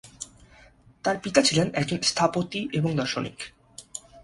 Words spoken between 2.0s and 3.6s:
স্থপতি এবং দার্শনিক।